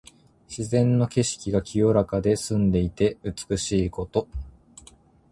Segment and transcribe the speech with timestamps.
[0.49, 4.27] 自然の景色が清らかで澄んでいて美しいこと。